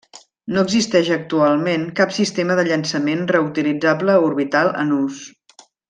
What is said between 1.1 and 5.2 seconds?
actualment cap sistema de llançament reutilitzable orbital en